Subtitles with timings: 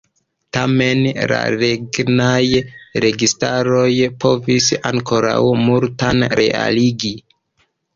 [0.55, 2.41] Tamen la regnaj
[3.07, 3.87] registaroj
[4.27, 7.19] povis ankoraŭ multan realigi.